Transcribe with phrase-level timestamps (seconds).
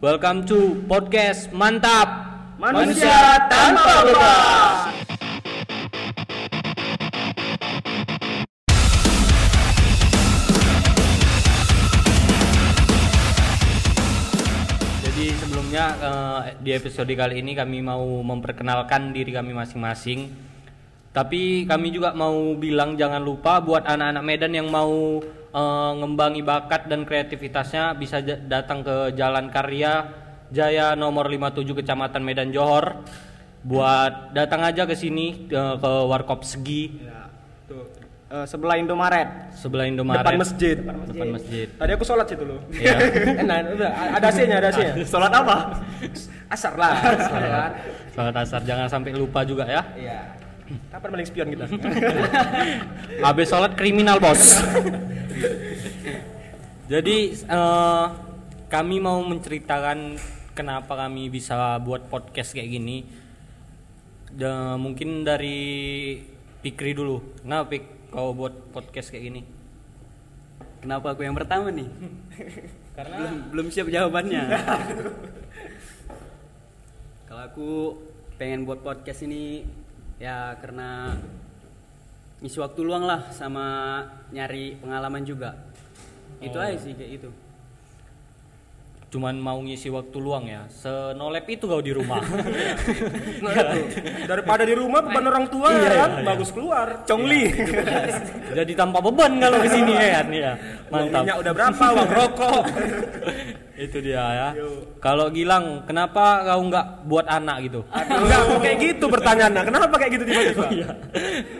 [0.00, 2.08] Welcome to podcast mantap
[2.56, 4.96] Manusia tanpa beban.
[15.04, 20.49] Jadi sebelumnya eh, di episode kali ini kami mau memperkenalkan diri kami masing-masing.
[21.10, 25.18] Tapi kami juga mau bilang jangan lupa buat anak-anak Medan yang mau
[25.50, 30.06] eh, ngembangi bakat dan kreativitasnya bisa datang ke Jalan Karya
[30.50, 33.02] Jaya nomor 57 Kecamatan Medan Johor.
[33.60, 37.26] Buat datang aja ke sini eh, ke Warkop Segi Ya,
[37.66, 37.90] tuh.
[38.30, 39.50] Eh, sebelah Indomaret.
[39.58, 40.22] sebelah Indomaret.
[40.22, 40.76] Depan masjid.
[40.78, 41.66] Depan masjid.
[41.74, 42.62] Tadi aku sholat situ loh.
[42.70, 42.94] Iya.
[43.42, 44.94] Enak, udah ada AC-nya, ada AC-nya.
[45.02, 45.56] Sholat apa?
[46.54, 46.94] Asar lah.
[48.14, 48.34] Sholat.
[48.38, 49.82] Asar jangan sampai lupa juga ya.
[49.98, 50.38] Iya.
[50.70, 51.64] Kapan paling spion kita?
[53.26, 54.62] Habis sholat kriminal bos.
[56.86, 58.06] Jadi eh,
[58.70, 60.14] kami mau menceritakan
[60.54, 63.02] kenapa kami bisa buat podcast kayak gini.
[64.30, 65.58] Da- mungkin dari
[66.62, 67.40] Pikri dulu.
[67.42, 69.42] Kenapa Pik kau buat podcast kayak gini?
[70.80, 71.88] Kenapa aku yang pertama nih?
[72.96, 74.42] Karena belum, belum siap jawabannya.
[77.30, 77.70] Kalau aku
[78.38, 79.62] pengen buat podcast ini
[80.20, 81.16] ya karena
[82.44, 83.64] ngisi waktu luang lah sama
[84.30, 85.56] nyari pengalaman juga.
[86.40, 86.64] Itu Oh.
[86.64, 87.30] aja sih kayak itu.
[89.10, 90.70] cuman mau ngisi waktu luang ya.
[90.70, 92.22] Senolep itu kau di rumah.
[93.42, 93.82] Nah, itu.
[94.22, 97.02] Daripada di rumah beban orang tua Iya, ya kan, iya, bagus keluar.
[97.10, 97.50] Congli.
[98.54, 100.52] Jadi tanpa beban kalau ke sini ya kan ya.
[100.94, 101.26] Mantap.
[101.26, 102.62] minyak udah berapa, uang rokok.
[103.80, 104.48] itu dia ya.
[104.98, 107.80] Kalau Gilang, kenapa kau nggak buat anak gitu?
[107.88, 109.62] Enggak kok kayak gitu pertanyaannya.
[109.64, 110.66] Kenapa kayak gitu tiba-tiba?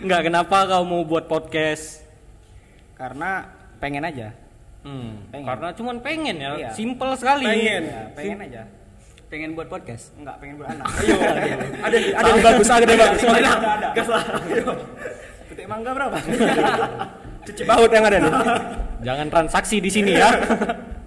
[0.00, 2.04] Nggak, kenapa kau mau buat podcast?
[2.92, 3.48] karena
[3.80, 4.28] pengen aja
[4.80, 5.44] Hmm, Pengen.
[5.48, 6.68] karena cuman pengen ya, Iya.
[6.72, 7.48] simple sekali.
[7.48, 7.82] Pengen.
[7.82, 8.62] ya pengen aja
[9.28, 10.12] Pengen buat podcast.
[10.16, 11.16] enggak pengen beranak Ayo.
[11.80, 13.20] Ada ada yang bagus, ada yang bagus.
[13.24, 13.50] Mana?
[13.92, 14.24] Gas lah.
[15.48, 16.16] Petik mangga berapa
[17.41, 18.32] Cuci baut yang ada nih.
[19.00, 20.28] Jangan transaksi di sini ya.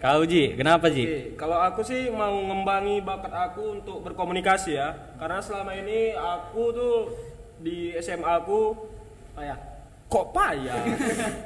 [0.00, 1.04] kau Ji, kenapa Ji?
[1.04, 4.96] Oke, kalau aku sih mau ngembangi bakat aku untuk berkomunikasi ya.
[5.20, 6.96] Karena selama ini aku tuh
[7.60, 8.72] di SMA aku
[9.36, 9.60] payah
[10.08, 10.80] kok payah.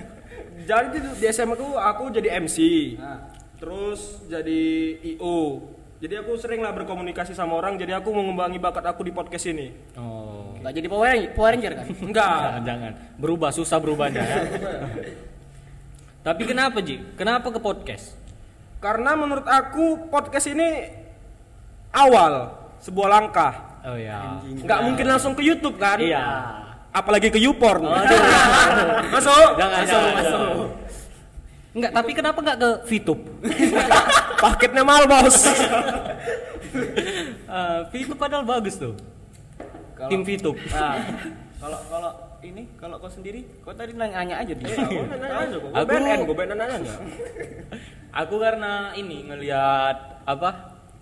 [0.71, 2.59] jadi di- SMA aku aku jadi MC.
[2.95, 3.19] Nah.
[3.59, 4.63] Terus jadi
[5.19, 5.67] IO.
[5.99, 7.75] Jadi aku sering lah berkomunikasi sama orang.
[7.75, 9.75] Jadi aku mau ngembangi bakat aku di podcast ini.
[9.99, 10.55] Oh.
[10.65, 12.41] nggak jadi power Ranger- power ranger kan Enggak.
[12.41, 12.93] Jangan, jangan.
[13.21, 14.39] Berubah susah berubahnya ya.
[16.27, 16.97] Tapi kenapa Ji?
[17.21, 18.24] Kenapa ke podcast?
[18.85, 20.93] Karena menurut aku podcast ini
[21.89, 22.53] awal
[22.85, 23.81] sebuah langkah.
[23.81, 24.45] Oh ya.
[24.45, 25.97] Nggak mungkin langsung ke YouTube kan?
[25.97, 26.21] Iya.
[26.93, 27.81] Apalagi ke YouPorn.
[27.81, 28.21] Aduh.
[29.17, 29.51] Masuk.
[29.57, 30.37] Jangan, Masuk, jangan, masuk.
[30.37, 30.69] jangan.
[31.75, 33.23] Enggak, tapi kenapa enggak ke VTube?
[34.45, 35.37] Paketnya mahal bos.
[37.49, 38.95] Eh, VTube padahal bagus tuh.
[39.97, 40.61] Kalau- Tim VTube.
[40.71, 41.01] nah,
[41.57, 42.11] kalau kalau
[42.47, 45.65] ini kalau kau sendiri kau tadi nanya aja dia nanya kok.
[45.65, 46.93] Gue Aku- BNN, gue BNN aja.
[48.15, 50.51] Aku karena ini ngelihat apa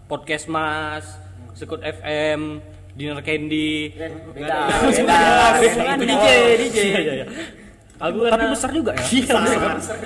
[0.06, 1.04] podcast Mas,
[1.52, 3.92] Sekut FM, Dinner Candy.
[3.92, 4.56] beda Oh, beda
[5.58, 5.92] beda.
[5.92, 6.26] itu DJ
[6.58, 7.26] DJ Iya, iya, iya.
[7.98, 9.04] Aku Tapi karena besar juga ya.
[9.04, 9.34] Iya,
[9.72, 9.98] besar.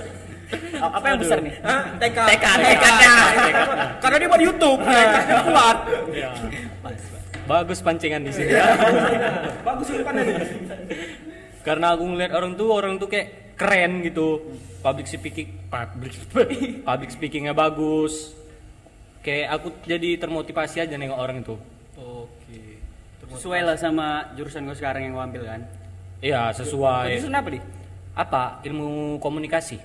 [0.79, 1.55] apa yang besar nih?
[1.97, 2.19] TK.
[2.23, 2.85] TK TK
[3.99, 4.79] Karena dia buat YouTube.
[4.79, 5.77] TK-nya kuat.
[7.47, 7.55] Iya.
[7.55, 8.67] Bagus pancingan di sini ya.
[9.63, 10.37] Bagus umpannya nih.
[11.63, 14.43] karena aku ngeliat orang tuh orang tuh kayak keren gitu.
[14.83, 16.15] Public speaking public
[16.89, 18.35] public speakingnya bagus.
[19.23, 21.55] Kayak aku jadi termotivasi aja nengok orang itu.
[21.99, 22.79] Oke.
[23.27, 25.61] Sesuai lah sama jurusan gue sekarang yang gue ambil kan.
[26.23, 27.19] Iya, sesuai.
[27.19, 27.61] jurusan apa di
[28.17, 28.43] Apa?
[28.65, 29.77] Ilmu komunikasi.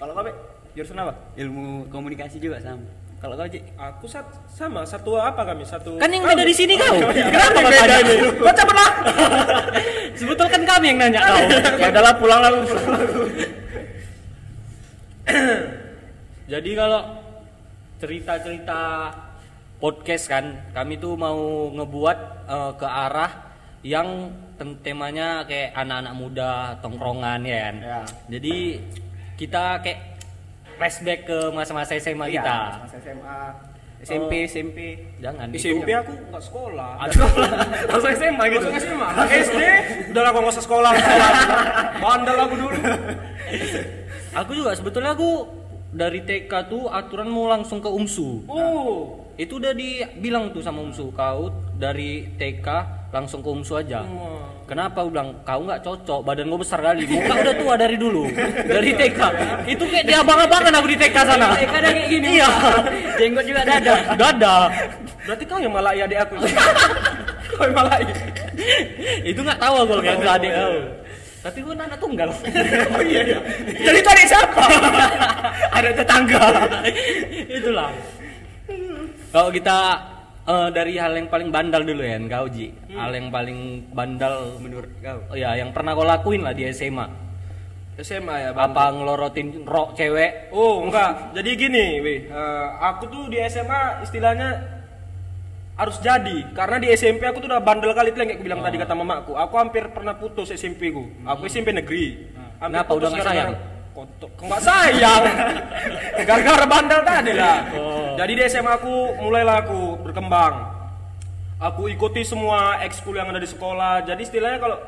[0.00, 0.32] kalau kau Be?
[0.72, 2.88] jurusan apa Ilmu komunikasi juga sama.
[3.20, 5.62] Kalau kau Ji Aku sat sama satu apa kami?
[5.62, 6.96] Satu Kan yang beda di sini kau.
[6.96, 8.52] Kenapa Kenapa kau tanya?
[8.56, 8.90] cabut lah.
[10.16, 11.38] Sebetulnya kan kami yang nanya kau.
[11.76, 12.56] ya udahlah pulang pulang
[16.50, 17.00] Jadi kalau
[18.00, 18.80] cerita-cerita
[19.78, 20.44] podcast kan,
[20.74, 22.18] kami tuh mau ngebuat
[22.48, 23.30] eh, ke arah
[23.80, 24.28] yang
[24.60, 26.52] tem- temanya kayak anak-anak muda,
[26.82, 27.76] tongkrongan ya kan.
[27.80, 28.00] Ya.
[28.28, 28.80] Jadi
[29.38, 30.19] kita kayak
[30.80, 32.56] flashback ke masa-masa SMA Iya, kita.
[32.80, 33.38] masa SMA
[34.00, 34.78] SMP SMP
[35.20, 35.52] Jangan.
[35.52, 37.04] Di itu- SMP aku nggak sekolah.
[37.04, 37.20] Aduh.
[37.84, 38.64] Langsung SMA gitu.
[38.64, 39.08] Langsung SMA.
[39.28, 39.60] SD
[40.08, 40.90] udah lah nggak usah sekolah.
[42.02, 42.78] Bandel aku dulu.
[44.32, 45.52] Aku juga sebetulnya aku
[45.92, 48.48] dari TK tuh aturan mau langsung ke UMSU.
[48.48, 49.20] Oh.
[49.36, 52.68] Itu udah dibilang tuh sama UMSU kau dari TK
[53.10, 54.06] langsung ke umsu aja.
[54.70, 55.02] Kenapa?
[55.02, 57.02] Gua bilang kau nggak cocok badan gue besar kali.
[57.10, 58.22] Muka udah tua dari dulu
[58.70, 59.20] dari TK
[59.66, 61.48] itu kayak dia abang-abangan aku di TK sana.
[61.58, 62.26] TK ada kayak gini.
[62.38, 62.50] Iya.
[63.18, 64.56] Jenggot juga ada ada dada.
[65.26, 66.34] Berarti kau yang malah adik aku.
[67.58, 67.98] kau yang malah
[69.26, 70.74] itu nggak tahu aku kayak ke adik kau.
[71.40, 72.30] Tapi gue anak tunggal.
[72.94, 73.38] Oh iya iya.
[73.80, 74.64] Jadi itu adik siapa?
[75.72, 76.44] ada tetangga.
[77.48, 77.90] Itulah.
[79.30, 79.78] Kalau kita
[80.50, 83.58] eh, dari hal yang paling bandal dulu ya kau Ji hal yang paling
[83.90, 87.30] bandal menurut kau oh, ya yang pernah kau lakuin lah di SMA
[88.00, 88.72] SMA ya, Bang.
[88.72, 92.20] apa ngelorotin rok cewek Oh enggak, jadi gini, weh.
[92.24, 94.48] Eh, aku tuh di SMA istilahnya
[95.76, 98.60] harus jadi karena di SMP aku tuh udah bandel kali itu yang kayak aku bilang
[98.60, 99.32] tadi kata mamaku.
[99.36, 101.12] Aku hampir pernah putus SMP ku.
[101.24, 102.24] Aku SMP negeri.
[102.56, 102.88] Hampir Kenapa?
[102.88, 103.68] putus Udah nggak gara-gara- sayang?
[103.90, 105.22] Kok nggak sayang.
[106.28, 107.58] Gara-gara bandel tadi lah.
[108.16, 110.54] Jadi di SMA aku mulailah aku berkembang.
[111.60, 114.02] Aku ikuti semua ekskul yang ada di sekolah.
[114.02, 114.78] Jadi istilahnya kalau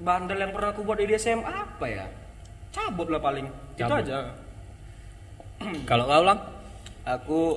[0.00, 2.06] bandel yang pernah aku buat di SMA apa ya?
[2.72, 3.46] Cabut lah paling.
[3.76, 4.00] Itu Cabut.
[4.00, 4.18] aja.
[5.90, 6.40] kalau kau lang
[7.06, 7.54] Aku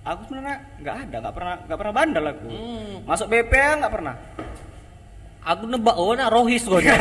[0.00, 2.48] aku sebenarnya nggak ada, nggak pernah nggak pernah bandel aku.
[2.48, 2.94] Hmm.
[3.04, 4.16] Masuk BPA nggak pernah.
[5.42, 6.94] aku nebak oh nak rohis kau nih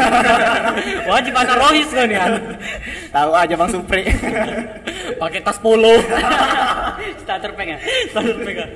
[1.14, 2.18] wajib anak rohis kau nih.
[3.14, 4.10] Tahu aja Bang Supri.
[5.22, 6.02] pakai tas polo
[7.18, 7.78] starter pack ya
[8.08, 8.70] Starter pack, ah.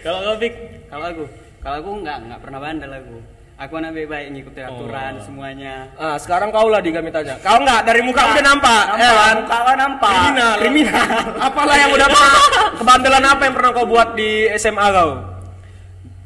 [0.00, 0.54] kalau kau Fik?
[0.86, 1.24] kalau aku
[1.58, 3.16] kalau aku nggak nggak pernah bandel aku
[3.56, 7.36] aku anak baik-baik ngikutin aturan semuanya Ah, sekarang kau lah di kami tanya.
[7.38, 9.36] Kau enggak dari muka udah nampak, Nampak, ya kan?
[9.36, 10.10] muka kau nampak.
[10.10, 10.52] Kriminal.
[10.56, 11.08] Kriminal.
[11.36, 12.08] Apalah yang udah
[12.80, 15.10] kebandelan apa yang pernah kau buat di SMA kau?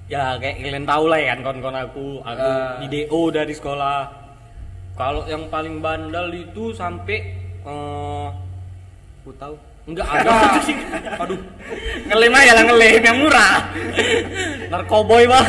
[0.04, 2.76] ya kayak kalian tahu lah ya kan kawan-kawan aku aku Ah.
[2.76, 3.98] di DO dari sekolah
[4.94, 7.18] kalau yang paling bandel itu sampai
[7.64, 8.26] eh
[9.18, 10.32] aku tahu enggak Enggak.
[11.06, 11.40] ada Aduh.
[12.04, 13.54] Ngelim aja lah ngelim yang murah.
[14.66, 15.46] narkoboy bang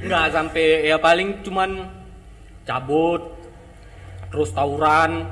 [0.00, 1.90] enggak sampai ya paling cuman
[2.62, 3.22] cabut
[4.28, 5.24] terus tawuran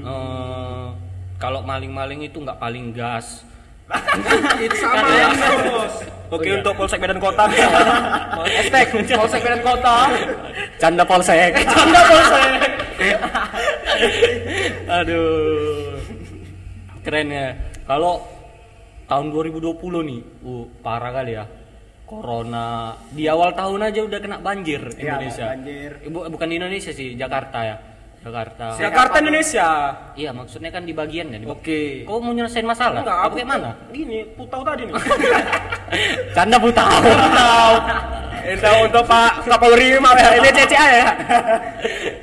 [0.00, 0.86] Eh,
[1.36, 3.44] kalau maling-maling itu nggak paling gas
[4.64, 5.28] Itu sama ya?
[5.28, 5.94] ya, Bos.
[6.30, 6.54] Oke, Oh, iya.
[6.56, 7.44] untuk Polsek Medan Kota.
[8.48, 9.96] Hashtag Polsek Medan Kota.
[10.78, 12.50] canda polsek Canda Polsek.
[14.90, 15.89] aduh
[17.00, 17.46] keren ya
[17.82, 18.20] kalau
[19.04, 19.74] tahun 2020
[20.04, 21.44] nih uh parah kali ya
[22.04, 22.66] corona
[23.08, 25.90] di awal tahun aja udah kena banjir Iya, Indonesia banjir.
[26.00, 27.76] Eh, bu- bukan di Indonesia sih Jakarta ya
[28.20, 29.68] Jakarta Jakarta Indonesia.
[30.12, 32.04] iya maksudnya kan di bagian ya di Oke.
[32.04, 34.92] kau mau nyelesain masalah Enggak, apa kayak mana Gini, putau tadi nih.
[36.36, 37.70] canda buta Putau.
[38.42, 40.30] Itu untuk Pak Kapolri maaf ya.
[40.36, 41.06] Ini CCA ya.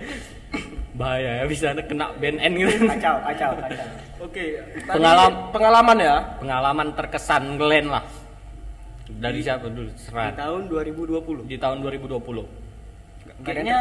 [0.97, 3.87] bahaya ya bisa kena BNN gitu Kacau, kacau, kacau.
[4.19, 4.43] Oke.
[4.81, 6.15] tadi Pengalam- pengalaman ya.
[6.37, 8.01] pengalaman terkesan Glenn lah
[9.07, 12.43] dari siapa dulu di serat tahun 2020 di tahun 2020
[13.39, 13.79] kayaknya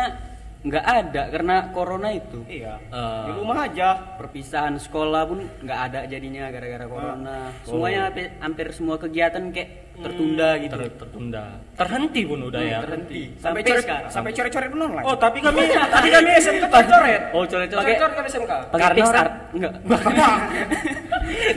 [0.62, 2.74] nggak ada karena corona itu Iya.
[2.84, 3.88] Eh, Di rumah aja.
[4.18, 10.48] perpisahan sekolah pun nggak ada jadinya gara-gara corona semuanya hampir, hampir semua kegiatan kayak tertunda
[10.56, 15.04] gitu ter- tertunda terhenti pun udah ya terhenti Sampai sampai sekarang sampai coret-coret pun online.
[15.04, 15.60] Oh, tapi kami
[15.94, 17.22] tapi kami SMK coret.
[17.30, 18.52] oh coret-coret Pakai coret kami SMK.
[18.68, 19.72] pakai pixar enggak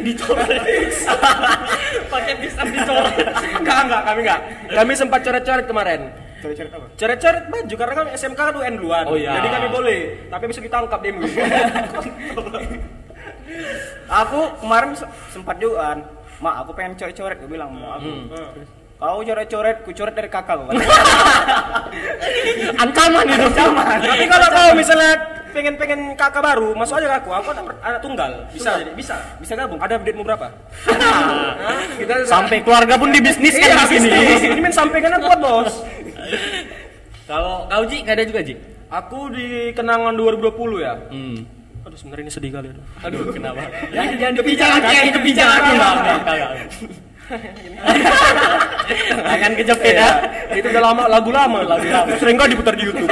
[0.02, 0.62] dicoret
[2.14, 3.16] pakai pisang dicoret
[3.60, 4.40] Enggak, enggak, kami enggak.
[4.72, 6.02] Kami sempat coret-coret kemarin.
[6.40, 6.86] Coret-coret apa?
[6.96, 9.04] Coret-coret baju karena kami SMK kan UN duluan.
[9.06, 9.36] Oh, iya.
[9.36, 11.22] Jadi kami boleh, tapi bisa ditangkap demo.
[14.10, 16.00] Aku kemarin se- sempat juga
[16.40, 18.08] Mak, aku pengen coret-coret, gue bilang mau aku.
[19.00, 20.72] Kau coret-coret, ku coret dari kakak gua.
[22.84, 23.48] ancaman itu
[24.04, 25.12] tapi kalau kau misalnya
[25.56, 27.30] pengen-pengen kakak baru, masuk aja ke aku.
[27.32, 28.32] Aku anak, anak tunggal.
[28.52, 29.16] Bisa jadi, bisa.
[29.40, 29.80] Bisa gabung.
[29.80, 30.48] Ada update berapa?
[32.00, 34.20] Kita sampai keluarga pun dibisniskan Iya, di sini.
[34.52, 35.74] Ini main sampai kan buat bos.
[37.24, 38.58] kalau kau Ji nggak ada juga Ji
[38.90, 40.98] Aku di kenangan 2020 ya.
[41.14, 41.59] hmm.
[41.80, 42.84] Aduh sebenarnya ini sedih kali aduh.
[43.02, 45.70] aduh kenapa jangan jangan dipijak lagi, jangan kepijak dipijak lagi.
[45.70, 46.52] Enggak, enggak, enggak, enggak.
[49.30, 50.10] Tangan kejepit ya.
[50.50, 52.10] Itu udah lama lagu lama, lagu lama.
[52.18, 53.10] Sering kali diputar di YouTube.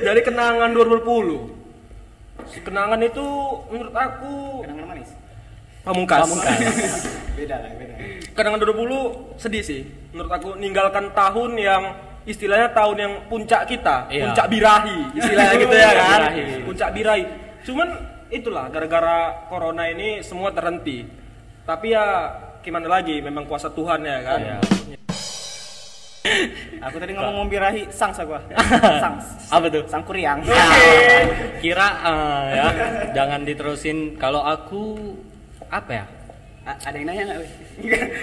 [0.00, 2.64] Dari kenangan 2020.
[2.64, 3.26] Kenangan itu
[3.68, 5.10] menurut aku Kenangan manis.
[5.84, 6.20] pamungkas.
[6.24, 6.56] Pamungkas.
[7.36, 7.94] Beda lah, beda.
[8.32, 9.80] Kenangan 2020 sedih sih.
[10.16, 11.82] Menurut aku ninggalkan tahun yang
[12.24, 14.24] istilahnya tahun yang puncak kita, Iya.
[14.26, 16.18] puncak birahi, istilahnya gitu ya kan.
[16.24, 16.42] Birahi.
[16.64, 17.24] Puncak birahi.
[17.62, 17.88] Cuman
[18.28, 21.04] itulah gara-gara corona ini semua terhenti.
[21.62, 22.04] Tapi ya
[22.60, 24.40] gimana lagi, memang kuasa Tuhan ya kan.
[24.40, 24.56] Iya.
[26.82, 28.32] Aku tadi ngomong birahi sangs aku.
[29.04, 29.52] Sangs.
[29.52, 30.40] apa tuh Sang kuriang.
[31.60, 32.66] Kira eh, ya
[33.12, 34.96] jangan diterusin kalau aku
[35.68, 36.04] apa ya
[36.64, 37.38] A- ada yang nanya nggak?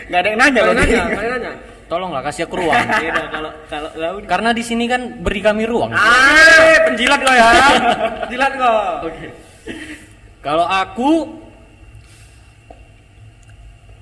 [0.10, 0.74] Gak ada yang nanya loh.
[0.74, 1.52] Nanya, nanya.
[1.92, 2.72] Tolonglah kasih aku ruang.
[2.80, 3.90] Beda kalau kalau
[4.24, 5.92] Karena di sini kan beri kami ruang.
[5.92, 7.48] Ah, penjilat kau ya.
[8.24, 8.80] Penjilat kau.
[9.12, 9.28] Oke.
[10.40, 11.12] Kalau aku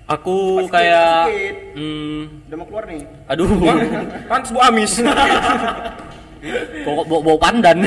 [0.06, 0.38] aku
[0.70, 1.56] Pas kayak sedikit.
[1.82, 3.02] hmm, Udah mau keluar nih.
[3.26, 3.50] aduh
[4.30, 4.94] Pantes bu amis.
[6.86, 7.84] kok bau, bau pandan.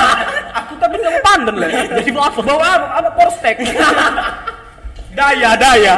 [0.58, 1.70] Aku tapi nggak mau pandan lah.
[2.02, 2.40] Jadi mau apa?
[2.44, 2.86] Bawa apa?
[2.98, 3.56] Apa porstek?
[5.16, 5.94] daya, daya.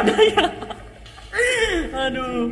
[1.95, 2.51] Aduh.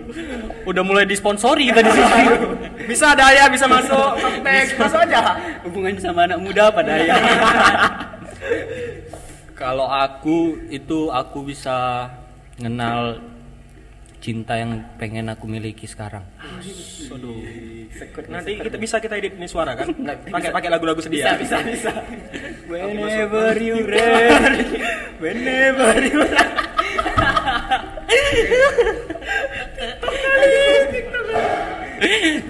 [0.68, 2.24] Udah mulai disponsori kita di sini.
[2.90, 4.20] Bisa daya, bisa masuk.
[4.20, 5.40] Porstek, masuk aja.
[5.64, 7.16] hubungannya sama anak muda apa daya?
[9.64, 12.12] Kalau aku itu aku bisa
[12.60, 13.24] kenal
[14.20, 16.28] cinta yang pengen aku miliki sekarang.
[18.28, 19.88] Nanti kita bisa kita edit ini suara kan?
[20.28, 21.40] Pakai pakai lagu-lagu sedih ya.
[21.40, 21.92] bisa bisa.
[22.68, 24.84] Whenever you ready,
[25.24, 26.24] whenever you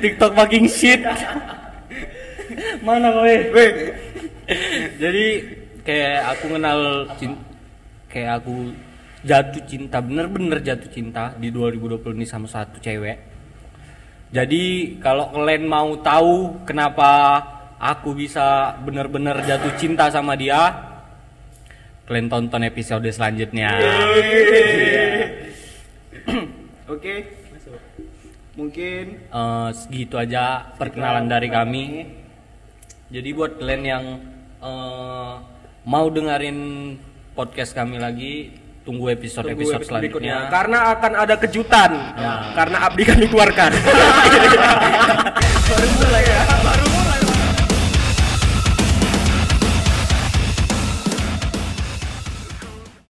[0.04, 1.00] TikTok fucking shit.
[2.84, 3.36] Mana kowe?
[5.00, 5.26] Jadi
[5.88, 7.08] kayak aku kenal
[8.12, 8.76] kayak aku
[9.24, 13.32] jatuh cinta bener-bener jatuh cinta di 2020 ini sama satu cewek.
[14.36, 17.40] Jadi kalau kalian mau tahu kenapa
[17.80, 20.74] aku bisa bener-bener jatuh cinta sama dia,
[22.04, 23.72] kalian tonton episode selanjutnya.
[24.12, 25.13] Oke.
[28.64, 32.08] Mungkin Eh, segitu aja perkenalan dari kami.
[33.12, 34.06] Jadi buat kalian yang
[34.58, 35.34] eh,
[35.84, 36.60] mau dengerin
[37.36, 40.48] podcast kami lagi, tunggu episode Tunggu episode, episode berikutnya.
[40.48, 40.56] selanjutnya.
[40.56, 41.92] Karena akan ada kejutan.
[42.56, 43.72] Karena abdi kami keluarkan.
[45.68, 46.53] baru mulai ya.